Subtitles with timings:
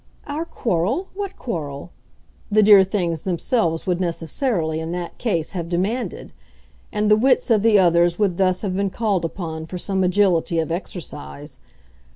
[0.25, 1.09] "Our quarrel?
[1.13, 1.91] What quarrel?"
[2.49, 6.33] the dear things themselves would necessarily, in that case, have demanded;
[6.91, 10.57] and the wits of the others would thus have been called upon for some agility
[10.57, 11.59] of exercise.